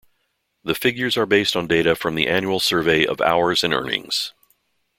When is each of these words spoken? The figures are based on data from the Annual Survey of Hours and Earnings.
The 0.63 0.73
figures 0.73 1.15
are 1.15 1.27
based 1.27 1.55
on 1.55 1.67
data 1.67 1.93
from 1.95 2.15
the 2.15 2.27
Annual 2.27 2.59
Survey 2.61 3.05
of 3.05 3.21
Hours 3.21 3.63
and 3.63 3.71
Earnings. 3.71 4.33